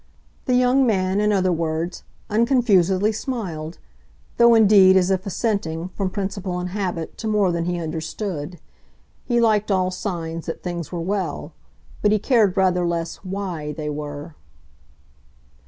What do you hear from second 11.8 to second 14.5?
but he cared rather less WHY they were.